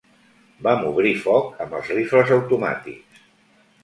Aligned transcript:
Vam 0.67 0.79
obrir 0.91 1.11
foc 1.25 1.61
amb 1.65 1.75
els 1.79 1.91
rifles 1.97 2.31
automàtics. 2.39 3.21